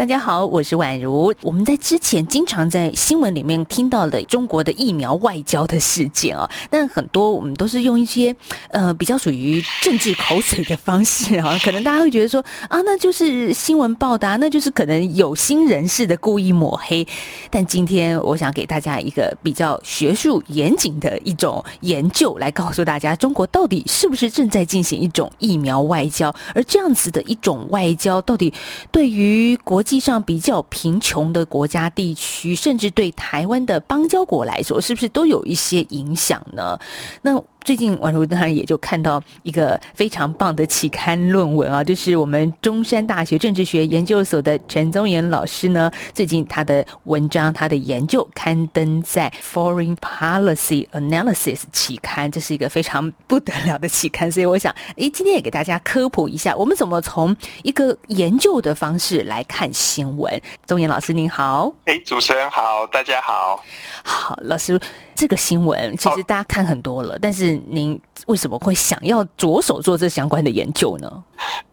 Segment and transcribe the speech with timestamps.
[0.00, 1.30] 大家好，我是宛如。
[1.42, 8.34] 我们在之前经常在新闻里面听到的中国的疫苗外交的事件啊，但很多我们都是用一些
[8.70, 17.06] 呃比较属于政治口水的方式啊， 可能大家会觉得说啊，那就是新闻报答，那就是可能有心人士的故意抹黑。
[17.50, 28.50] 但今天我想给大家一个比较学术严谨的一种研究，来告诉大家，中国到底是不是正在进行一种疫苗外交，而这样子的一种外交，到底
[28.90, 29.84] 对于国。
[29.90, 36.78] 际上比较贫穷的国家地区，甚至对台湾的邦交国来说，是不是都有一些影响呢？
[37.22, 37.42] 那。
[37.62, 60.40] 最近，宛如当然也就看到一个非常棒的期刊论文啊，就是我们中山大学政治学研究所的陈宗元老师呢，最近他的文章、他的研究刊登在《Foreign Policy Analysis》期刊，这是一个非常不得了的期刊，所以我想，诶，今天也给大家科普一下，我们怎么从一个研究的方式来看新闻。
[60.66, 63.62] 宗元老师您好，诶，主持人好，大家好，
[64.02, 64.80] 好，老师。
[65.20, 71.22] 这个新闻其实大家看很多了，但是您为什么会想要着手做这相关的研究呢？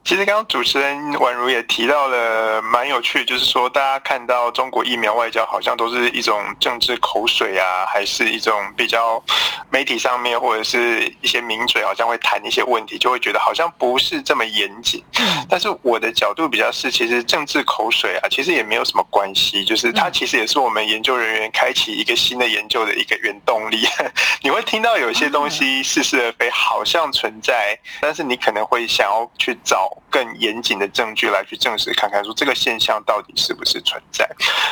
[0.07, 9.21] 其实刚刚主持人宛如也提到了，蛮有趣，就是说大家看到中国疫苗外交好像都是一种政治口水啊，还是一种比较
[9.69, 15.03] 媒体上面或者是一些名嘴好像会谈一些问题，就会觉得好像不是这么严谨。
[15.49, 23.85] 但是我的角度比较是，其实政治口水啊，其实也没有什么关系，就是它其实也是我们研究人员开启一个新的研究的一个原动力。
[24.41, 29.53] 你会听到有些东西似是而非，好像存在，但是你可能会想要去。
[29.65, 34.27] 找更严谨的证据来去证实看看，说这个现象到底是不是存在。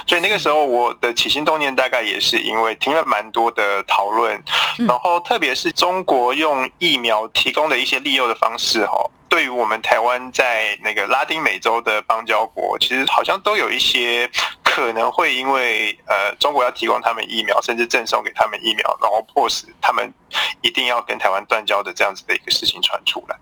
[0.07, 4.41] 所以那个时候我的起心动念大概也是因为听了蛮多的讨论，
[4.87, 9.09] 然后特别是中国用疫苗提供的一些利诱的方式，哈。
[9.27, 14.29] 对于我们台湾在那个拉丁美洲的邦交国，其实好像都有一些
[14.75, 20.13] 可能会因为呃中国要提供他们疫苗，甚至赠送给他们疫苗，然后迫使他们
[20.59, 23.37] 一定要跟台湾断交的这样子的一个事情传出来。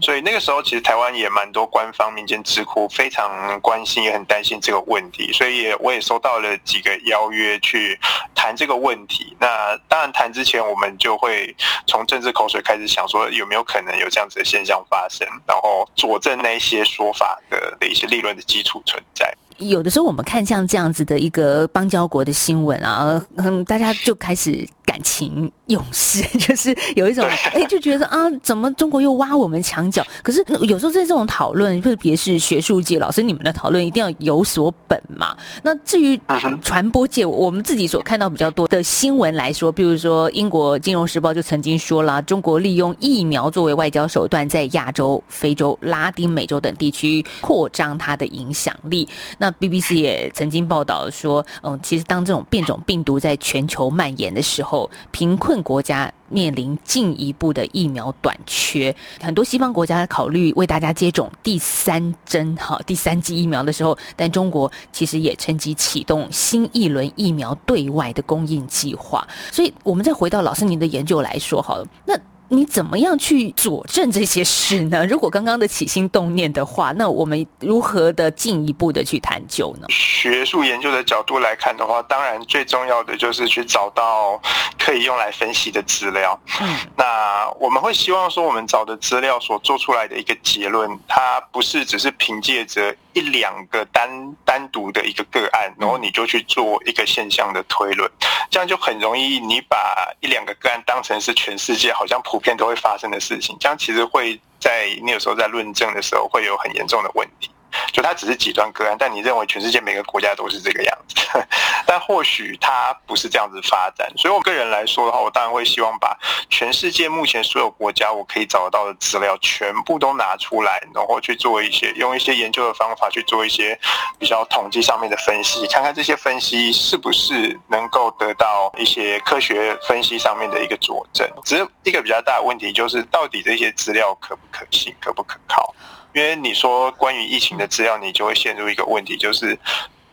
[0.00, 5.32] 所以那个时候，其实台湾也蛮多官方民间智库非常关心，也很担心这个问题。
[5.32, 7.98] 所以也我也收到了几个邀约去
[8.32, 9.36] 谈这个问题。
[9.40, 11.52] 那当然谈之前，我们就会
[11.88, 15.26] 从政治口水开始想说，有没有可能有这样子的现象发生？
[15.48, 19.34] 然后佐证那些说法的的一些理论的基础存在。
[19.58, 24.68] 有的时候我们看像这样子的一个邦交国的新闻啊，嗯，大家就开始。
[24.96, 30.02] 感情勇士 就是有一种哎，就觉得啊，怎么中国又挖我们墙角？
[30.22, 35.36] 可是有时候在这种讨论，特别是学术界老师你们的讨论，一定要有所本嘛。
[35.62, 36.18] 那至于
[36.62, 49.06] 传播界，我们自己所看到比较多的新闻来说，比如说英国金融时报就曾经说了，中国利用疫苗作为外交手段，在亚洲、非洲、拉丁美洲等地区扩张它的影响力。
[49.36, 69.26] 那 BBC 也曾经报道说，嗯，其实当这种变种病毒在全球蔓延的时候，贫困国家面临进一步的疫苗短缺，很多西方国家考虑为大家接种第三针哈第三剂疫苗的时候，但中国其实也趁机启动新一轮疫苗对外的供应计划。
[69.50, 72.14] 所以，我们再回到老师您的研究来说好了，那。
[72.48, 75.06] 你怎么样去佐证这些事呢？
[75.06, 79.86] 如果刚刚的起心动念的话，那我们如何的进一步的去探究呢？
[79.90, 84.40] 学术研究的角度来看的话，当然最重要的就是去找到
[84.78, 86.38] 可以用来分析的资料。
[86.60, 92.94] 嗯，那我们会希望说，我们找的资料所做出来的一个结论，它不是只是凭借着。
[93.16, 98.10] 一两个单单独的一个个案，然后你就去做一个现象的推论，
[98.50, 107.50] 这样就很容易，你把一两个个案当成是全世界好像普普遍都会发生的事情，这样其实会在你有时候在论证的时候会有很严重的问题。
[107.92, 111.16] 就它只是极端个案，但你认为全世界每个国家都是这个样子，
[111.86, 114.10] 但或许它不是这样子发展。
[114.16, 116.16] 所以我个人来说的话，我当然会希望把
[116.50, 123.78] 全世界目前所有国家我可以找到的资料全部都拿出来，然后去做一些用一些研究的方法去做一些
[124.18, 131.28] 比较统计上面的分析，看看这些分析是不是能够得到一些科学分析上面的一个佐证。
[131.44, 135.74] 只是一个比较大的问题就是，到底这些资料可不可信、可不可靠？
[136.16, 139.58] 因为你说关于疫情的资料，你就会陷入一个问题，就是。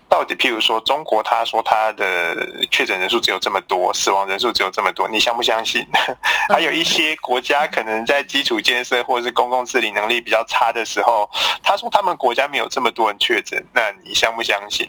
[0.09, 2.37] 到底譬如说中国，他说他的
[2.69, 5.83] 确诊人数只有这么多，死亡人数只有这么多，你相不相信？
[6.53, 11.27] 还有一些国家可能在基础建设或者是公共治理能力比较差的时候，
[11.63, 14.87] 他说他们国家没有这么多人确诊，那你相不相信？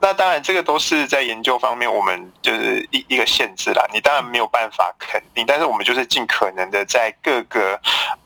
[0.00, 3.84] 那当然，这个都是在研究方面，我们就是一一个限制啦。
[3.92, 7.78] 你当然没有办法肯定，但是我们就是尽可能的在各个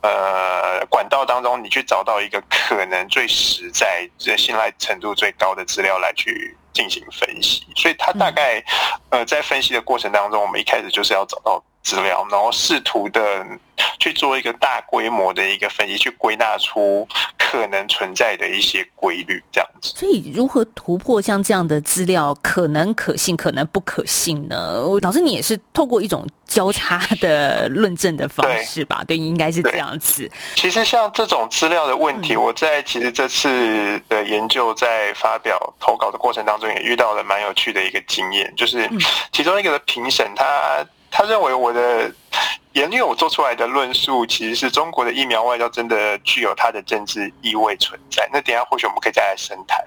[0.03, 7.65] 呃管道当中，你去找到一个可能最实在、最信赖程度最高的资料来去进行分析。
[7.77, 8.63] 所以，他大概
[9.09, 11.65] 呃在分析的过程当中，我们一开始就是要找到。
[11.85, 13.47] 资料，然后试图的
[13.99, 17.07] 去做一个大规模的一个分析，去归纳出
[17.37, 19.93] 可能存在的一些规律，这样子。
[19.95, 24.83] 所以，如何突破像这样的资料可能可信，可能不可信呢？
[25.03, 29.05] 老师，你也是透过一种交叉的论证的方式吧？
[29.07, 30.31] 对，应该是这样子。
[30.55, 38.89] 其实，像这种资料的问题，我在其实这次的研究在发表投稿的过程当中，也遇到了蛮有趣的一个经验，就是
[39.33, 40.87] 其中一个的评审他。
[41.17, 42.13] 他认为我的
[42.73, 48.29] 研究我做出来的论述，其实是中国的疫苗外交真的具有它的政治意味存在。
[48.33, 49.79] 那等下或许我们可以再来深谈。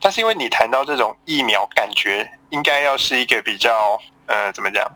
[0.00, 4.88] 但是因为你谈到这种疫苗，感觉应该要是一个比较呃，怎么讲？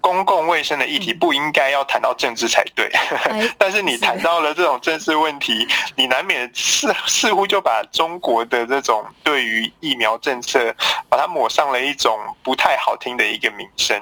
[0.00, 2.90] 公共卫生的议题不应该要谈到政治才对，
[3.56, 5.66] 但是你谈到了这种政治问题，
[5.96, 10.74] 你难免似似乎就把中国的这种对于疫苗政策，
[11.08, 14.00] 把它抹上了一种不太好听的一个名声。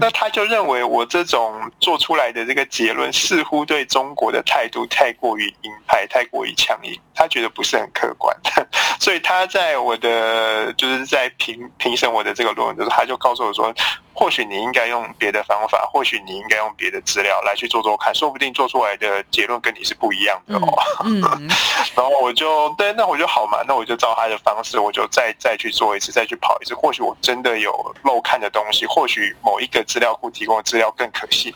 [0.00, 8.36] 那他就认为我这种做出来的这个结论，似乎对中国的态度太过于鹰派，太过于强硬，他觉得不是很客观。
[9.00, 13.74] 所以他在我的就是在评评审我的这个论文的时候，他就告诉我说。
[14.20, 20.78] 或许你应该用别的方法，或许你应该用别的资料来去做做看，说不定做出来的结论跟你是不一样的哦。
[21.06, 21.22] 嗯，
[21.96, 26.74] 然后我就对，那我就好嘛，那我就照他的方式，我就再再去做一次，再去跑一次。
[26.74, 27.72] 或许我真的有
[28.04, 31.54] 漏看的东西，或许某一个资料库提供的资料更可信，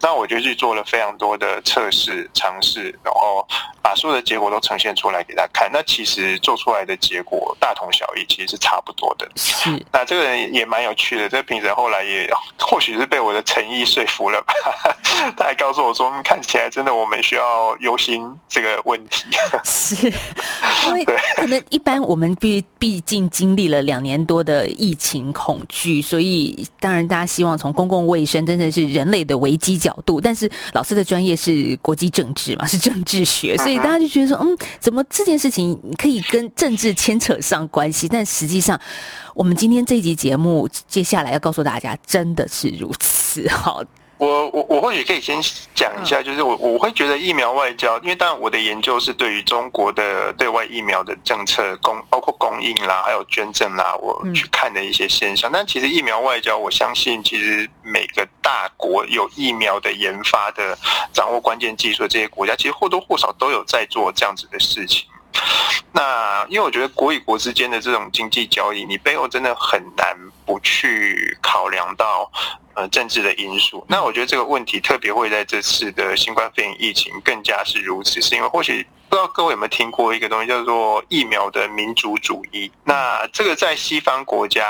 [0.00, 3.46] 那我就去做了非常多的测试尝试，然后
[3.82, 5.68] 把所有的结果都呈现出来给他看。
[5.70, 9.30] 那其实做出来的结果大同小异，其实是差不多的。
[9.36, 11.97] 是，那这个人也蛮有趣的，这个评审后来。
[12.02, 14.54] 也或许是被我的诚意说服了吧，
[15.36, 19.26] 他还告诉我说，看起来真的我们需要忧心这个问题。
[19.64, 20.12] 是，
[20.86, 21.04] 因为
[21.36, 38.08] 可能一般我们毕毕竟经历了两年多的疫情恐惧，所以当然大家希望从公共卫生真的是人类的危机角度，但是老师的专业是国际政治嘛，是政治学，所以大家就觉得说，嗯，怎么这件事情可以跟政治牵扯上关系？
[38.08, 38.78] 但实际上。
[39.34, 43.48] 我们今天这一集节目，接下来要告诉大家，真的是如此。
[43.48, 43.82] 好，
[44.18, 45.40] 我我我或许可以先
[45.74, 55.48] 讲一下，就是我我会觉得疫苗外交，因为当然我的研究是对于中国的对外疫苗的政策供，包括供应啦，还有捐赠啦，我去看的一些现象。
[55.52, 60.76] 但其实疫苗外交，我相信其实每个大国有疫苗的研发的、
[61.12, 65.06] 掌握关键技术的这些国家，其实或多或少都有在做这样子的事情。
[65.92, 70.16] 那因为我觉得国与国之间的这种经济交易，你背后真的很难
[70.48, 72.32] 不去考量到
[72.72, 73.84] 呃政治的因素。
[73.86, 82.72] 那我觉得这个问题特别会在这次的新冠肺炎疫情更加是如此，是因为或许不知道各位有没有听过一个东西叫做疫苗的民族主义。
[82.82, 84.64] 那这个在西方国家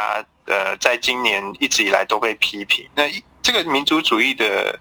[0.47, 2.85] 呃，在今年一直以来都被批评。
[2.97, 3.05] 那
[3.41, 4.77] 这个民族主义的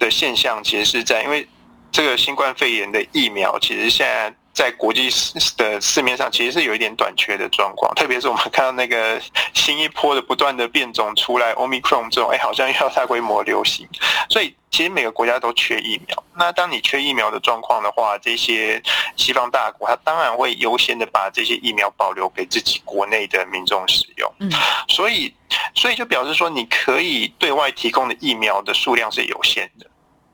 [0.00, 1.48] 的现象，其实是在因为
[1.92, 4.34] 这个新冠肺炎的疫苗，其实现在。
[4.58, 5.08] 在国际
[5.56, 9.22] 的市面上，其实是有一点短缺的状况，特别是我们看到那个
[9.54, 13.86] 新一波的不断的变种出来，omicron 这种，哎，好像要大规模流行，
[14.28, 16.24] 所以其实每个国家都缺疫苗。
[16.36, 18.82] 那当你缺疫苗的状况的话，这些
[19.14, 24.34] 西方大国，它当然会优先的把这些疫苗保留给自己国内的民众使用。
[24.40, 24.50] 嗯，
[24.88, 25.32] 所以，
[25.76, 29.86] 所以就表示说，你可以对外提供的疫苗的数量是有限的。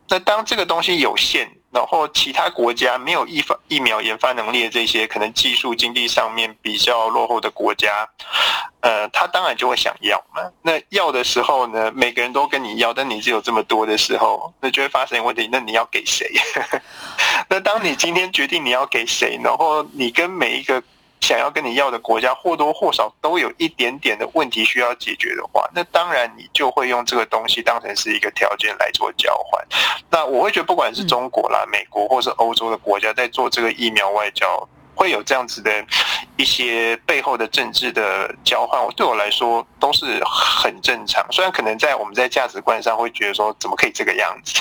[0.09, 8.09] 那当这个东西有限，然后其他国家没有疫发疫苗研发能力的这些可能技术经济上面比较落后的国家，
[8.81, 10.41] 呃，他当然就会想要嘛。
[10.63, 15.49] 那要的时候呢，每个人都跟你要，但你只有这么多的时候，那就会发生问题。
[15.51, 16.31] 那你要给谁？
[17.51, 20.83] 那当你今天决定你要给谁，然后你跟每一个。
[21.21, 29.67] 想要跟你要的国家或多或少都有一点点的问题需要解决的话，那当然你就会用这个东西当成是一个条件来做交换。
[30.11, 35.71] 那我会觉得，不管是中国啦、美国或是欧洲的国家，在做这个疫苗外交，会有这样子的
[36.37, 38.81] 一些背后的政治的交换。
[38.97, 41.27] 对我来说，都是很正常。
[41.31, 44.61] 虽然可能在我们在价值观上会觉得说怎么可以这个样子，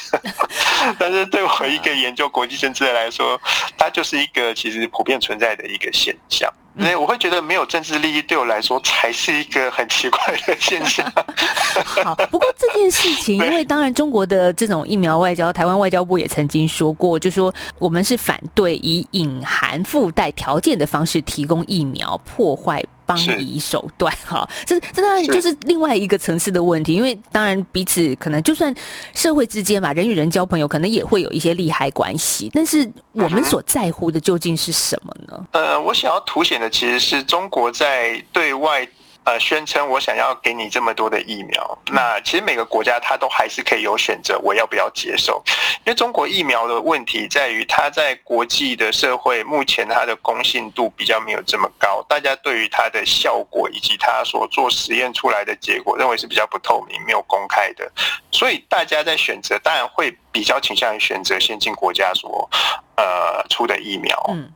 [1.00, 3.40] 但是对我一个研究国际政治的来说，
[3.78, 6.52] 它就是一个其实普遍存在的一个现象。
[6.80, 11.06] 所以我会觉得没有政治利益对我来说才是一个很奇怪的现象。
[12.03, 22.84] 好，不过这件事情，因为当然中国的这种疫苗外交，台湾外交部也曾经说过，就说我们是反对以隐含附带条件的方式提供疫苗，破坏。
[23.06, 28.74] 帮以手段哈，这这当然就是另外一个层次的问题，因为当然彼此可能就算
[29.14, 32.50] 社会之间嘛，人与人交朋友，可能也会有一些利害关系。
[32.54, 35.46] 但是我们所在乎的究竟是什么呢？
[35.52, 38.88] 呃，我想要凸显的其实是中国在对外。
[39.25, 45.42] 呃，宣称我想要给你这么多的疫苗，那其实每个国家它都还是可以有选择，我要不要接受？
[45.86, 57.89] 因为中国疫苗的问题在于，它在国际的社会目前它的公信度比较没有这么高，大家对于它的效果以及它所做实验出来的结果，认为是比较不透明、没有公开的，
[58.30, 62.50] 所以大家在选择，当然会比较倾向于选择先进国家所
[62.98, 64.22] 呃出的疫苗。
[64.30, 64.51] 嗯，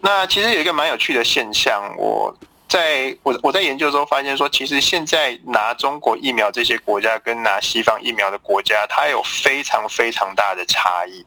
[0.00, 2.36] 那其实有一个蛮有趣的现象，我。
[2.72, 11.22] 在我我在研究中发现说，其实现在拿中国疫苗这些国家跟拿西方疫苗的国家，它有非常非常大的差异。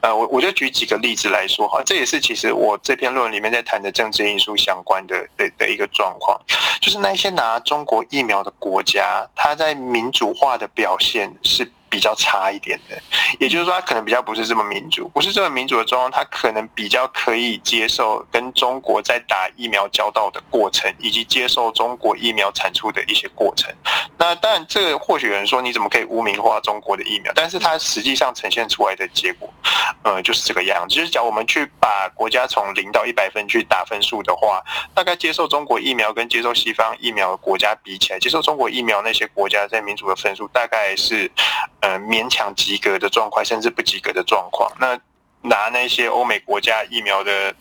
[0.00, 6.40] 呃，我我就举几个例子来说哈，这也是其实我这篇论文里面在谈的政治因素相关的的的一个状况，
[6.80, 11.70] 就是那些拿中国疫苗的国家，它在民主化的表现是。
[11.90, 12.96] 比较差一点的，
[13.40, 23.74] 也就是说，他可能比较不是这么民主，不是这么民主的状况，他可能比较可以接受跟中国在打疫苗交道的过程，以及接受中国疫苗产出的一些过程。
[24.16, 27.32] 那当然，这个或许有人说，你怎么可以污名化中国的疫苗？
[27.34, 29.52] 但是它实际上呈现出来的结果，
[30.04, 30.94] 呃，就是这个样子。
[30.94, 34.62] 就是讲我们去把国家从零到一百分去打分数的话，
[34.94, 41.28] 大概接受中国疫苗跟接受西方疫苗的国家比起来，接受中国疫苗那些国家在民主的分数大概是。
[41.80, 44.70] 呃，勉强及格的状况，甚至不及格的状况。
[44.78, 44.98] 那
[45.42, 47.54] 拿那些欧美国家疫苗的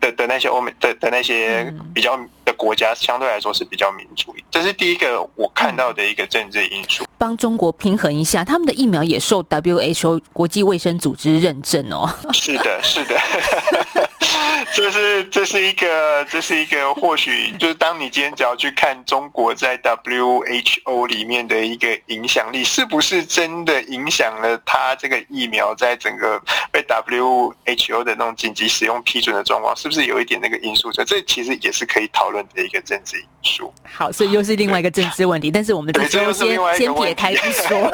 [0.00, 4.34] 的的那些欧美的的那些比较的国家，相对来说是比较民主。
[4.50, 7.04] 这是第一个我看到的一个政治因素。
[7.18, 12.08] 帮中国平衡一下，他们的疫苗也受 WHO 国际卫生组织认证哦。
[12.32, 13.18] 是的，是的。
[14.74, 30.90] 这是这是一个这是一个或许就是当你今天只要去看中国在 WHO 里面的一个影响力，是不是真的影响了它这个疫苗在整个被 WHO 的那种紧急使用批准的状况，是不是有一点那个因素？
[30.92, 33.72] 这这其实也是可以讨论的一个政治因素。
[33.84, 37.92] 好，所以又是另外一个政治问题，但是我们这时候先先撇开不说。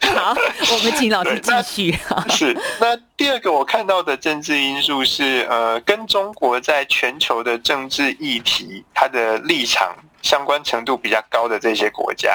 [0.14, 0.34] 好，
[0.72, 1.98] 我们请老师继续。
[2.30, 5.80] 是那第二个我看到的政治因素是呃。
[5.80, 12.30] 跟中国在全球的政治议题，它的立场相关程度比较高的这些国家，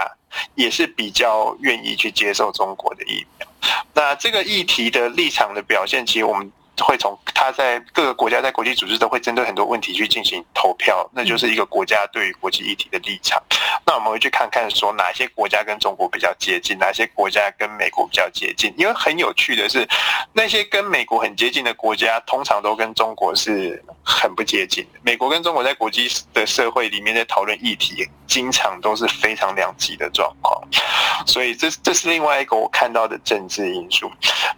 [0.56, 3.48] 也是比较愿意去接受中国的疫苗。
[3.94, 6.51] 那这个议题的立场的表现，其实我们。
[6.86, 13.41] 会从他在各个国家在国际组织都会针对很多问题去进行投票，那就是一个国家对于国际议题的立场。
[13.86, 18.74] 那我们会去看看说哪些国家跟中国比较接近，哪些国家跟美国比较接近。
[18.77, 19.88] 因为很有趣的是，
[20.31, 25.00] 那些跟美国很接近的国家，通常都跟中国是很不接近的。
[25.01, 30.62] 美国跟中国在国际的社会里面在讨论议题，经常都是非常两极的状况。
[31.25, 34.09] 所以这这是另外一个我看到的政治因素。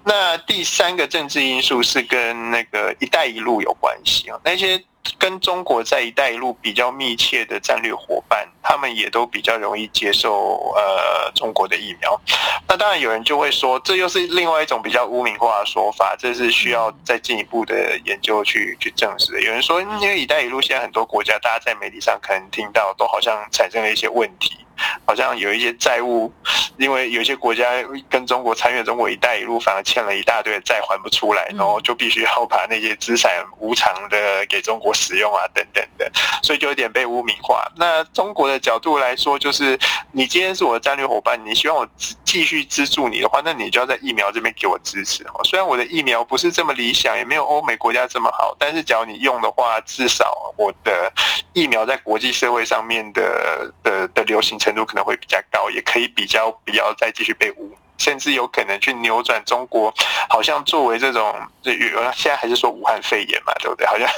[0.03, 2.05] 那第三个政治因素是。
[2.12, 4.77] 跟那个“一带一路”有关系啊，那些
[5.17, 12.20] 跟中国在“一带一路”比较密切的战略伙伴，他们也都比较容易接受呃中国的疫苗。
[12.67, 19.41] 那当然有人就会说，这又是另外一种比较污名化的说法，这是需要再进一步的研究去去证实的。
[19.41, 24.58] 有人说，因为“一带一路”现在很多国家，大家在媒体上可能听到，都好像产生了一些问题。
[25.05, 26.31] 好像有一些债务，
[26.77, 27.65] 因为有些国家
[28.10, 37.71] 跟中国参与中国“一带一路”，反而欠了一大堆债还不出来，然后就必须要把那些资产无偿的给中国使用啊，等等的，所以就有点被污名化。
[37.75, 39.79] 那中国的角度来说，就是
[40.12, 41.88] 你今天是我的战略伙伴，你希望我
[42.25, 45.43] 继续资助你的话，那你就要在疫苗这边给我支持哦。
[45.43, 51.13] 虽然我的疫苗不是这么理想，也没有欧美国家这么好，但是只要你用的话，至少我的
[51.53, 54.71] 疫苗在国际社会上面的的的流行程。
[54.71, 59.93] 度可能会比较高，也可以比较不要再继续被污，甚至有可能去扭转中国，
[60.27, 63.86] 好像作为这种，现在还是说武汉肺炎嘛，对不对？
[63.86, 64.10] 好像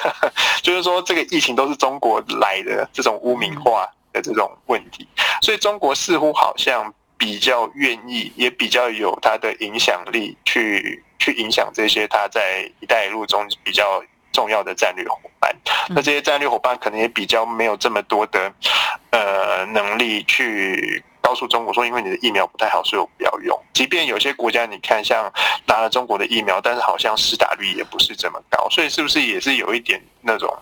[0.62, 5.06] 就是说这个疫情都是中国来的这种污名化的这种问题，
[5.42, 15.54] 所以中国似乎好像比较愿意，也比较有它的影响力去去影响这些他在“一带一路”中比较重要的战略伙伴。
[15.90, 18.54] 那这些战略伙伴可能也比较没有这么多的
[19.12, 23.60] 呃能力去告诉中国说，因为你的疫苗不太好，所以我不要用。
[23.74, 25.32] 即便有些国家你看像
[25.66, 30.54] 拿了中国的疫苗，但是好像施打率也不是这么高，所以是不是也是有一点那种？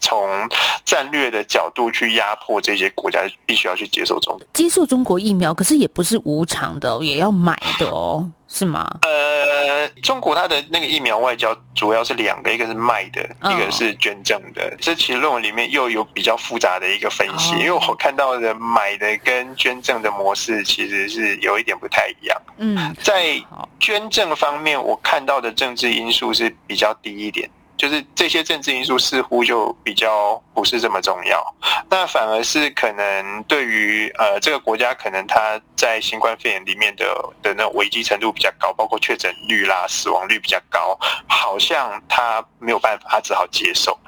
[0.00, 0.48] 从
[0.84, 8.98] 战略的角度去压迫这些国家，必须要去接受中国接受中国疫苗，可是也不是无偿的，也要买的哦，是吗？
[9.02, 14.74] 呃，中国它的那个疫苗外交主要是两个，一个是卖的，一个是捐赠的。
[14.80, 22.42] 这其实论文里面又有比较复杂的一个分析，因为我看到的买的跟捐赠的模式其实是有一点不太一样。
[22.56, 23.40] 嗯，在
[23.78, 27.48] 捐赠方面，我看到的政治因素是比较低一点。
[27.80, 31.42] 就是这些政治因素似乎就比较不是这么重要，
[31.88, 37.06] 那反而是可能对于呃这个国家可能它在新冠肺炎里面的
[37.42, 40.94] 的那危机程度比较高，包括确诊率啦、死亡率比较高，
[41.26, 43.98] 好像他没有办法，他只好接受。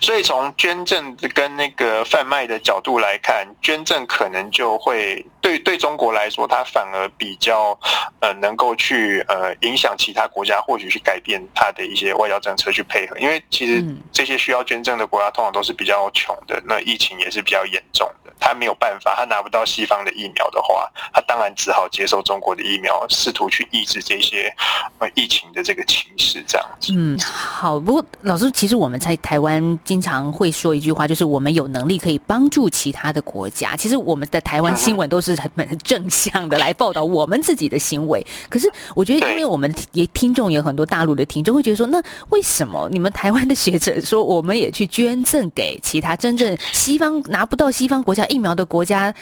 [0.00, 7.78] 所以从捐赠跟那个贩卖的角度来看，捐赠可能就会对对中国来说，它反而比较
[8.20, 13.16] 呃能够去呃影响其他国家，或许去改变它的一些外交政策去配合。
[13.18, 24.52] 因为其实这些需要捐赠的国家通常都是比较穷的，那疫情也是比较严重的，他没有办法，他拿不到西方的疫苗的话，他当然只好接受中国的疫苗，试图去抑制这些
[24.98, 26.92] 呃疫情的这个情势这样子。
[26.96, 29.49] 嗯，好，不过老师，其实我们在台湾。
[29.84, 33.74] 经常会说一句话，就是我们有能力可以帮助其他的国家。
[33.76, 38.24] 其实我们的台湾新闻都是很 很正向的来报道我们自己的行为。
[38.48, 49.14] 可是我觉得，因为我们也听众有很多大陆的听众，会觉得说，那为什么你们台湾的学者说我们也去捐赠给其他真正西方拿不到西方国家疫苗的国家，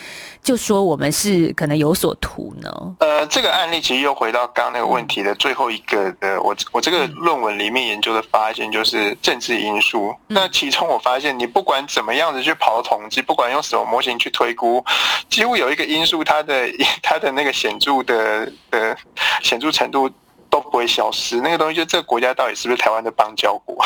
[0.43, 2.97] 就说我们是可能有所图呢？
[3.01, 10.15] 呃，这个案例其实又回到刚刚那个问题的最后一个的，我我这个论文里面研究的发现就是政治因素。
[10.27, 14.85] 那其中我发现，你不管怎么样子去跑统计，不管用什么模型去推估，
[15.31, 16.69] 几乎有一个因素，它的
[17.03, 18.97] 它的那个显著的的
[19.43, 20.11] 显著程度。
[20.59, 21.41] 都不会消失。
[21.41, 23.77] 那个东西，就这个国家到底是不是台湾的邦交国？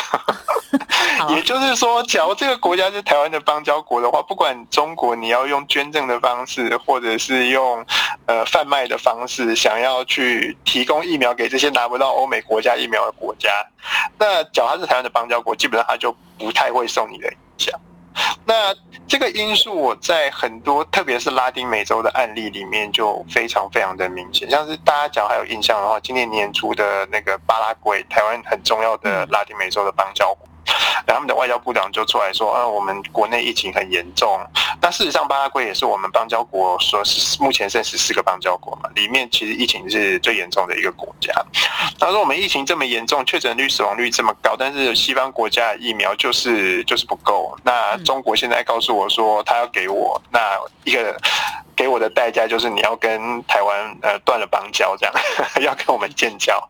[1.29, 7.85] 也就是说，假如这个国家是台湾的邦交国的话，不管中国你要用捐赠的方式，或者是用
[8.25, 13.49] 呃贩卖的方式，想要去提供疫苗给这些拿不到欧美国家疫苗的国家，
[14.17, 17.79] 那假如它是台湾的邦交国，基本上它就不太会受你的影响。
[18.45, 18.73] 那
[19.07, 24.49] 这个因素，我在很多特别是拉丁美洲的案例里面就非常非常的明显。
[24.49, 30.47] 像是大家讲还有印象的话，今年年初的那个巴拉圭，台湾很重要的拉丁美洲的邦交国。
[31.05, 34.39] 然后他们的外交部长就出来说：“啊，我们国内疫情很严重。
[34.81, 41.33] 那事实上，巴拉圭也是我们邦交国，说是目前剩十四个邦交国嘛，里面其实疫情是最严重的一个国家。
[41.99, 47.57] 他说我们疫情这么严重，确诊率、死亡率这么高，但是西方国家疫苗就是就是不够。
[47.63, 51.15] 那中国现在告诉我说，他要给我那一个
[51.75, 55.13] 给我的代价，就是你要跟台湾呃断了邦交，这样
[55.61, 56.67] 要跟我们建交。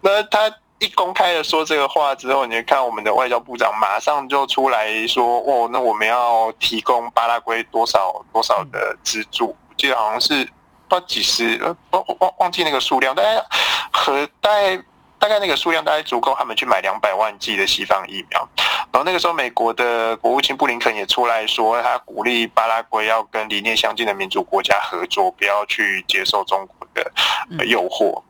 [0.00, 9.56] 那他。”一公开的说这个话之后，你看我们的外交部长马上就出来说：“哦，那我们要提供巴拉圭多少多少的资助？
[9.76, 10.44] 记得好像是
[10.88, 11.60] 不知道几十，
[11.90, 13.44] 忘忘忘记那个数量，大概
[13.92, 14.76] 和大概
[15.18, 18.48] 大概那个数量大概足够他们去买两百万剂的西方疫苗。
[18.92, 28.22] 然后那个时候，美国的国务卿布林肯也出来说，他鼓励巴拉圭要跟理念相近的民主国家合作，不要去接受中国的诱惑。”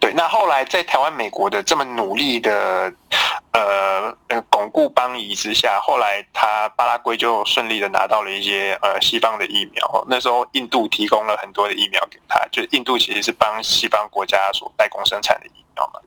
[0.00, 2.92] 对，那后来在台湾、美国的这么努力的
[3.52, 4.14] 呃
[4.48, 10.04] 巩固邦谊之下，后来他巴拉圭就顺利的拿到了一些呃西方的疫苗。
[10.08, 16.00] 那时候印度提供了很多的疫苗给他，就印度其实是帮西方国家所代工生产的疫苗嘛。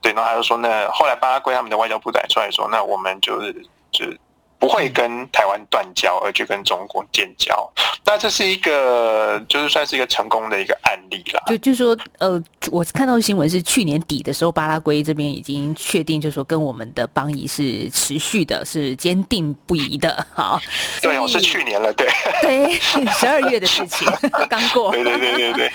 [0.00, 3.52] 对，然后他就说，那后来巴拉圭他们的外交部长出来说，那我们就是
[3.90, 4.20] 就是。
[4.62, 7.68] 不会跟台湾断交，而去跟中国建交，
[8.04, 11.42] 那这是一个，就是算是一个成功的一个案例啦。
[11.48, 20.24] 就就说，呃，我看到新闻是去年底的时候，巴拉圭这边已经确定，就是说跟我们的邦谊是持续的，是坚定不移的。
[20.32, 20.60] 好，
[21.02, 22.08] 对，我是去年了，对，
[22.40, 22.72] 对，
[23.18, 24.06] 十二月的事情
[24.48, 24.92] 刚过。
[24.92, 25.72] 对对对对 对，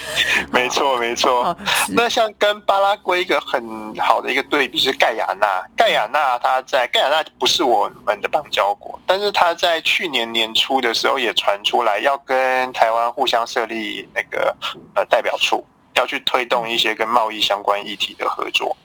[0.49, 1.53] 没错没错。
[1.89, 8.76] 那像跟巴拉圭一个很好的一个对比是盖亚纳，盖亚纳它在盖亚纳不是我们的邦交。
[9.05, 14.55] 但是他在去年年初的时候也传出来要跟台湾互相设立那个
[14.95, 18.75] 呃代表处，要去推动一些跟贸易相关议题的合作。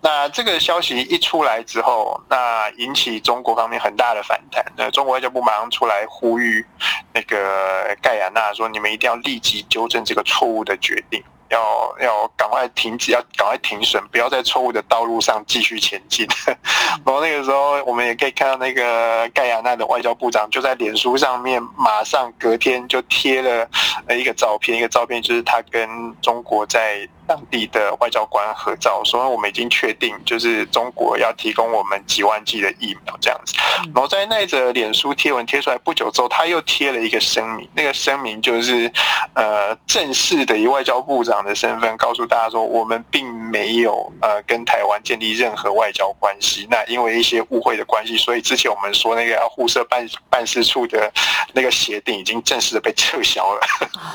[0.00, 4.64] 那这个消息一出来之后，那引起中国方面很大的反弹。
[4.76, 6.64] 那中国外交部马上出来呼吁
[7.12, 16.26] 那个盖亚纳说：“你们一定要立即纠正这个错误的决定。”要要赶快停止，要赶快停损，不要在错误的道路上继续前进。
[17.04, 23.68] 然后那个时候，我们也可以看到那个盖亚纳的外交部长就在脸书上面，马上隔天就贴了
[24.06, 25.88] 呃一个照片，一个照片就是他跟
[26.20, 27.08] 中国在。
[27.30, 33.54] 当地的外交官合照，说我们已经确定，就是中国要提供我们几万剂的疫苗这样子。
[33.94, 38.92] 然后在那则脸书贴文贴出来不久之后，他又贴了一个声明，那个声明就是
[39.34, 46.66] 呃正式的以外交部长的身份告诉大家说，我们并没有呃跟台湾建立任何外交关系。
[46.68, 51.12] 那因为一些误会的关系，所以之前我们说那个要互设办办事处的
[51.52, 53.60] 那个协定已经正式的被撤销了。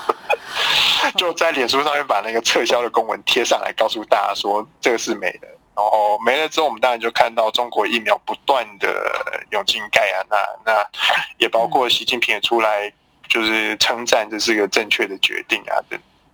[1.18, 5.48] 就在脸书上面把那个撤销的公文贴上来，告诉大家说这个是没的。
[5.76, 8.88] 然后没了之后，我们当然就看到中国疫苗不断的
[9.52, 10.88] 涌进盖亚那，那
[11.38, 12.90] 也包括习近平也出来
[13.28, 15.76] 就是称赞这是个正确的决定啊。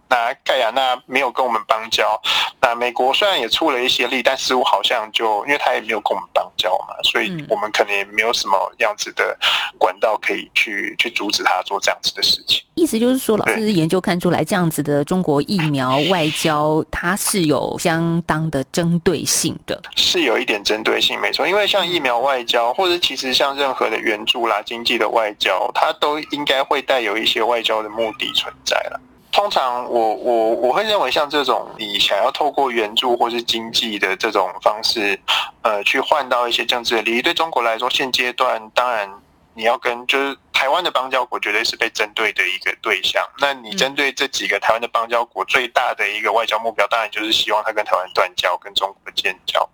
[0.07, 2.21] 那盖亚那没有跟我们邦交，
[2.61, 9.35] 那美国虽然也出了一些力，但似乎好像就因为他也没有跟我们邦交嘛，所以我们可能也没有什么样子的
[9.79, 12.61] 管道可以去去阻止他做这样子的事情。
[12.81, 21.47] 意思就是说，老师研究看出来，这样子的中国疫苗外交，它是有相当的针对性的，是有一点针对性，没错。
[21.47, 28.99] 因为像疫苗外交，或者其实像任何的援助啦、经济的外交，它都应该会带有一些外交的目的存在了。
[29.31, 35.17] 通常我我我会认为，像这种你想要透过援助或是经济的这种方式，
[35.61, 39.07] 呃，去换到一些政治的利益，对中国来说，现阶段当然
[39.53, 43.23] 你要跟就是台湾的邦交国绝对是被针对的一个对象。
[43.39, 49.67] 那你针对这几个台湾的邦交国，最大的一个外交目标，当然就是希望他跟台湾断交，跟中国建交。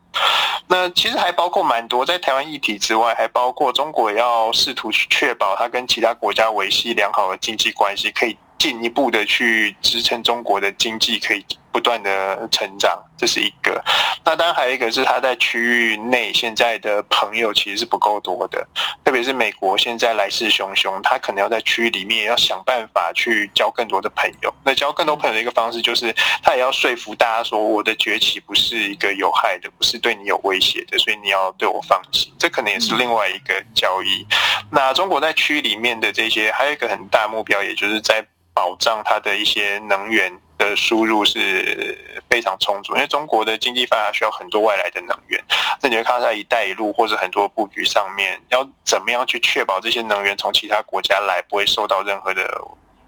[0.67, 8.37] 那其实还包括蛮多，在台湾议题之外，还包括中国要试图去确保他跟其他国家维系良好的经济关系，可以。
[8.57, 13.83] 进一步的去支撑中国的经济可以不断的成长，这是一个。
[14.25, 18.67] 那当然还有一个是他在区域内现在的朋友其实是不够多的，
[19.05, 24.53] 特别是美国现在来势汹汹，他可能要在区域里面要想办法去交更多的朋友。
[24.63, 32.33] 那交更多朋友的一个方式就是他也要说服大家说，我的崛起不是一个有害的，不是对你有威胁的，所以你要对我放心。
[32.39, 34.25] 这可能也是另外一个交易。
[34.71, 38.25] 那中国在区域里面的这些还有一个很大目标，也就是在。
[38.57, 41.95] 保障它的一些能源的输入是
[42.27, 45.39] 非常充足，因为中国的经济发达需要很多外来的能源。
[45.79, 52.49] 那你会看到在“一带一路”或者很多布局上面，要怎么样去确保这些能源从其他国家来不会受到任何的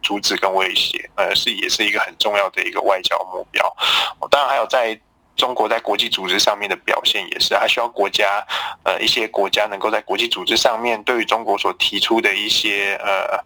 [0.04, 1.10] 阻止跟威胁？
[1.16, 3.76] 呃，是也是一个很重要的一个外交目标。
[4.30, 5.00] 当然还有在。
[5.40, 8.46] 中国在国际组织上面的表现也是，还需要国家，
[8.84, 13.40] 呃，一些国家能够在国际组织上面对于中国所提出的一些呃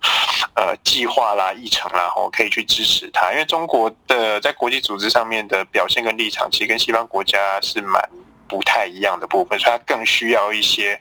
[0.56, 3.32] 呃计划啦、议程啦，然后可以去支持它。
[3.32, 8.10] 因为中国的在国际组织上面的表现跟立场，其实跟西方国家是蛮
[8.48, 11.00] 不太一样的部分，所以它更需要一些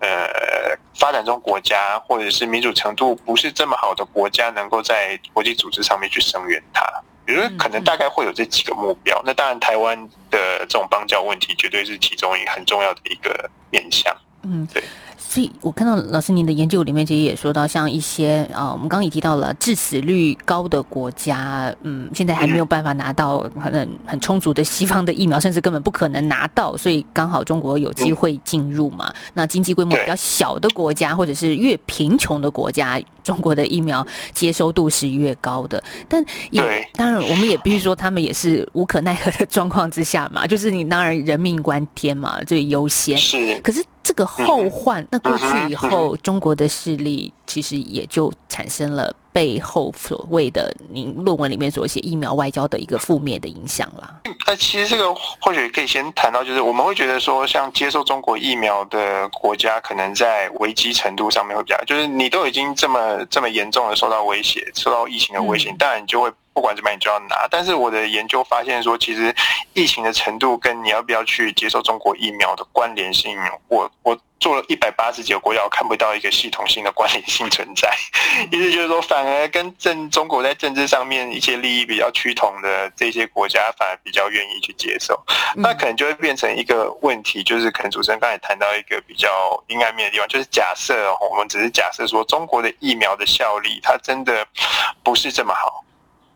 [0.00, 6.84] 呃发展中国家或者是民主程度不是这么好的国家，能够在国际组织上面去声援它。
[7.26, 9.98] 比如可能大概会有这几个目标，那当然台湾
[10.30, 14.16] 的这种邦交问题绝对是其中一个很重要的一个面向。
[14.44, 14.82] 嗯，对。
[15.28, 29.12] 所以我看到老师您的研究里面其实也说到，像一些啊，我们刚刚也提到了致死率高的国家，嗯，现在还没有办法拿到很很充足的西方的疫苗，甚至根本不可能拿到，所以刚好中国有机会进入嘛。
[29.34, 35.82] 那经济规模比较小的国家，或者是越贫穷的国家，中国的疫苗接收度是越高的。
[36.08, 36.62] 但也
[36.94, 43.18] 当然，我们也必须说，他们也是无可奈何的状况之下嘛，就是你当然人命关天嘛，最优先。
[43.18, 43.84] 是，可是。
[44.06, 54.20] 这个后患，那过去以后，中国的势力其实也就产生了背后所谓的您论文里面所写疫苗外交的一个负面的影响啦。
[54.46, 66.30] 那其实这个或许可以先谈到，就是我们会觉得说，像接受中国疫苗的国家，可能在危机程度上面会比较，就是你都已经这么这么严重的受到威胁，受到疫情的威胁，当然你就会。
[66.56, 67.46] 不管怎么样，你就要拿。
[67.50, 69.34] 但是我的研究发现说，其实
[69.74, 73.38] 疫情的程度跟你要不要去接受中国疫苗的关联性，
[73.68, 77.94] 我我做了一百八十几个国家，我看不到一个系统性的关联性存在。
[78.50, 85.22] 意思就是说，反而跟政中国在政治上面一些利益比较趋同的这些国家，反而比较愿意去接受。
[85.56, 89.28] 那可能就会变成一个问题，就是可能主持人刚才谈到一个比较
[89.68, 94.46] 阴暗面的地方，就是假设我们只是假设说，中国的疫苗的效力，它真的
[95.02, 95.84] 不是这么好。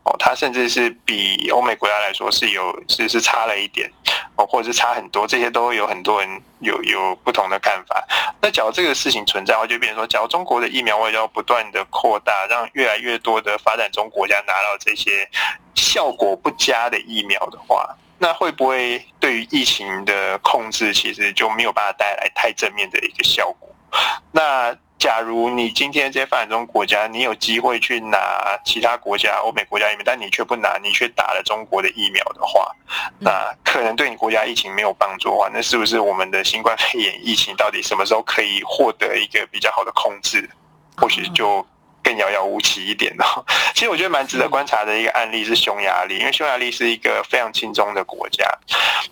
[0.03, 3.87] 哦，它甚至是比欧美国家来说是有是是差了一点
[4.35, 8.03] 哦，或者是差很多，这些都有很多人有有不同的看法。
[8.41, 15.29] 那假如这个事情存在的话，就变成说，假如中国的疫苗外交不断的扩大，让越来越多的发展中国家拿到这些
[15.75, 23.69] 效果不佳的疫苗的话，那会不会对于疫情的控制其实就没有办法带来太正面的一个效果？
[24.31, 24.75] 那？
[25.01, 28.19] 假如你今天这些发展中国家，你有机会去拿
[28.63, 32.71] 其他国家、欧美国家疫苗，但你却不拿，你却打了中国的疫苗的话，
[33.17, 40.47] 那可能对你国家疫情没有帮助的话，那是不是我们的新冠肺炎疫情到底什么时候可以获得一个比较好的控制？
[40.95, 41.65] 或许就。
[42.03, 43.25] 更遥遥无期一点的，
[43.73, 48.45] 其实我觉得蛮值得观察的一个案例是匈牙利，因为匈牙利是一个非常轻中的国家。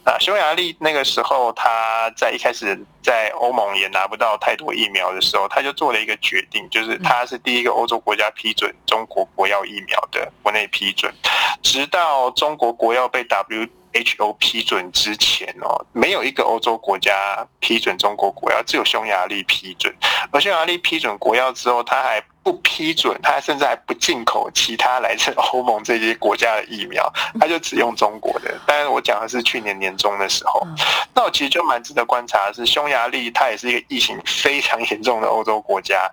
[0.04, 11.14] 啊，匈牙利那个时候他在一开始在欧盟也拿不到太多疫苗的时候，他就做了一个决定，就是他是第一个欧洲国家批准中国国药疫苗的国内批准，
[11.62, 19.94] 直到中国国药被 WHO 批准之前哦，没有一个欧洲国家批准中国国药，只有匈牙利批准。
[20.32, 27.08] 而匈牙利批准国药之后，他还不批准，他甚至还不进口其他来自欧盟这些国家的疫苗，
[27.40, 28.52] 他就只用中国的。
[28.66, 30.66] 但是我讲的是去年年中的时候，
[31.14, 36.10] 那我其实就蛮值得观察的是，匈牙利它也是一个疫情非常严重的欧洲国家，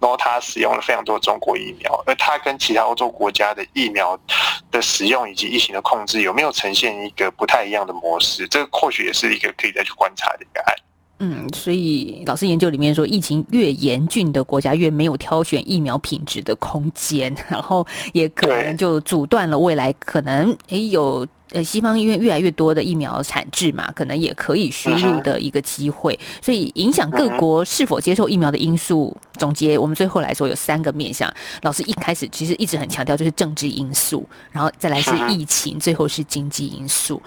[0.00, 4.18] 然后它使用了非常多中国疫苗，而它跟其他欧洲国家的疫苗
[4.70, 8.48] 的使用以及疫情的控制有没有呈现一个不太一样的模式？
[8.48, 10.74] 这个或许也是一个可以再去观察的一个案。
[11.18, 26.18] 嗯，所以老师研究里面说，疫情越严峻的国家越没有挑选疫苗品质的空间，然后也可能就阻断了未来可能诶有呃西方因为越来越多的疫苗产制嘛，可能也可以输入的一个机会。
[26.42, 31.32] 所以影响各国是否接受疫苗的因素，总结我们最后来说有三个面向。
[31.62, 37.22] 老师一开始其实一直很强调就是政治因素，然后再来是疫情，最后是经济因素。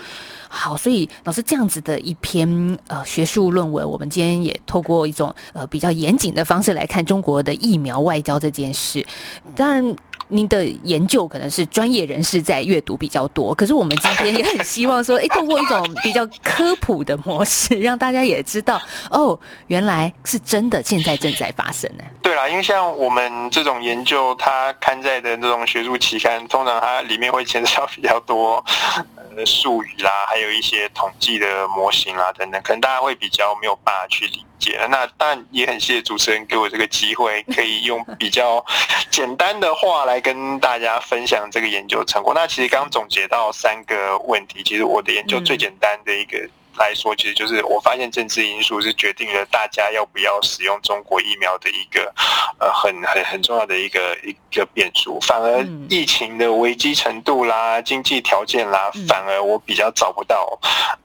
[0.50, 9.06] 好，所以老师这样子的一篇呃学术论文，我们今天也透过一种呃比较严谨的方式来看中国的疫苗外交这件事，
[9.56, 9.96] 当然。
[10.30, 22.04] 您的研究可能是专业人士在阅读比较多，可是我们今天也很希望说，哎，通过一种比较科普的模式，让大家也知道，哦，原来是真的，现在正在发生呢。
[22.22, 28.64] 对啦，因为像我们这种研究，它刊在的这种学术期刊，通常它里面会牵涉到比较多
[29.36, 34.78] 呃术语啦，还有一些统计的模型啦等等，可能大家会比较没有办法去理解。
[34.90, 38.64] 那当然也很谢谢主持人给我这个机会，可以用比较
[39.10, 42.34] 简单的话来跟大家分享这个研究成果。
[42.34, 46.50] 那其实刚总结到三个问题，其实我的研究最简单的一个。
[46.78, 52.14] 来说，其实就是我发现政治因素是决定了大家要不要使用中国疫苗的一个
[52.60, 55.20] 呃很很很重要的一个一个变数。
[55.22, 60.60] 反而疫情的危机程度啦、经济条件啦，反而我比较找不到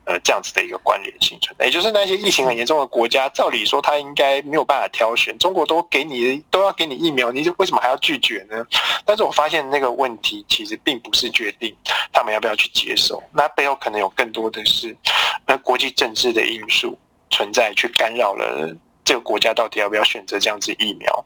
[0.05, 1.65] 呃这样子的一个关联性存在。
[1.65, 8.63] 也就是那些疫情很严重的国家，照理说他应该没有办法挑选，中国都给你都要给你疫苗，你为什么还要拒绝呢？
[9.07, 11.75] 但是我发现那个问题其实并不是决定
[12.13, 14.95] 他们要不要去接受，那背后可能有更多的是
[15.47, 15.62] 那。
[15.63, 16.99] 国际政治的因素
[17.31, 21.25] 存在，去干扰了这个国家到底要不要选择这样子疫苗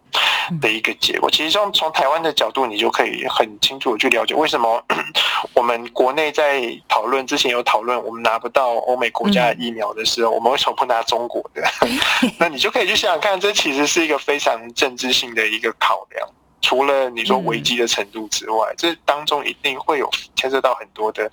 [0.60, 1.30] 的一个结果。
[1.30, 4.82] 其实从从台湾的角度，你就可以很清楚的去了解为什么
[5.52, 11.62] 我们国内在讨论之前有讨论，我们拿不到欧美国家的疫苗的时候，我们为什么不拿中国的？
[12.38, 16.28] 那你就可以去想想看，这其实是一个非常政治性的一个考量。
[16.66, 21.30] 除了你说危机的程度之外，这当中一定会有牵涉到很多的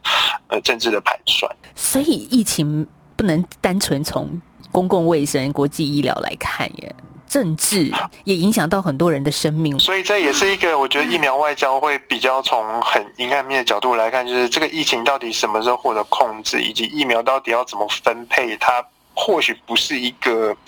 [0.47, 1.51] 呃政治的盘算。
[1.73, 4.39] 所以疫情不能单纯从
[4.71, 6.95] 公共卫生、国际医疗来看耶，
[7.27, 7.91] 政治
[8.25, 9.79] 也影响到很多人的生命。
[9.79, 20.55] 所以这也是一个我觉得疫苗外交会比较从很阴暗面的角度来看，就是这个疫情到底什么时候获得控制，以及疫苗到底要怎么分配，它或许不是一个。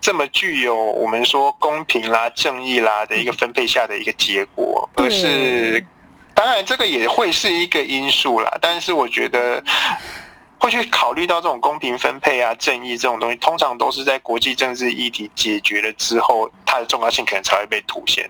[0.00, 5.84] 这么具有我们说公平啦、正义啦的一个分配下的一个结果，而是
[6.32, 8.56] 当然这个也会是一个因素啦。
[8.58, 9.62] 但是我觉得
[10.58, 18.26] 会去考虑到这种公平分配啊、正义这种东西，通常都是在国际政治议题解决了之后，它的重要性可能才会被凸显。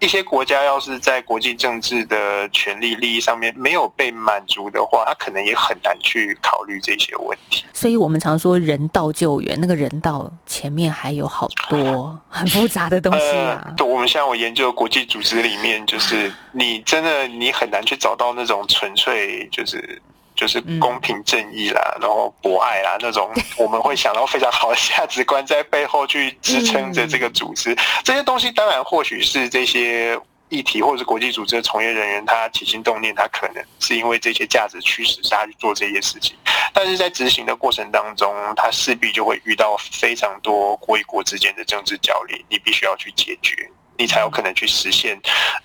[0.00, 7.64] 一些国家要是在国际政治的权利利益上面没有被满足的话，他可能也很难去考虑这些问题。
[7.72, 13.72] 所以我们常说人道救援，那个人道前面还有好多很复杂的东西啊。
[13.76, 20.00] 对，我们像我研究国际组织里面，就是你真的你很难去找到那种纯粹就是。
[20.38, 27.76] 就是公平正义啦，然后博爱啦，那种 我们会想到非常好的价值观在背后去支撑着这个组织。
[28.04, 30.16] 这些东西当然或许是这些
[30.48, 36.36] 议题或者是国际组织的从业人员，他起心动念，他可能是因为这些价值驱使他去做这些事情，
[36.72, 43.68] 但是在执行的过程当中，他势必就会遇到非常多国与国之间的政治角力，你必须要去解决，
[43.98, 45.20] 你才有可能去实现，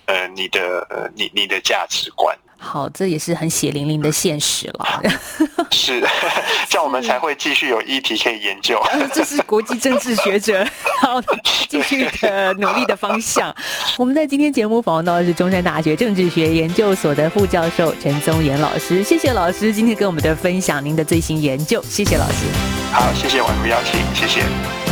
[0.07, 2.35] 呃，你的呃你你的价值观。
[2.57, 5.01] 好，这也是很血淋淋的现实了。
[5.69, 5.99] 是，
[6.69, 8.81] 这样我们才会继续有议题可以研究。
[9.13, 10.65] 这是国际政治学者
[11.01, 11.21] 好
[11.67, 13.53] 继续的努力的方向。
[13.97, 22.45] 我们在今天节目访问到的是中山大学政治学研究所的副教授陈宗岩老师，谢谢老师今天跟我们的分享您的最新研究，谢谢老师。
[22.93, 24.82] 好，谢谢婉如邀请，谢谢。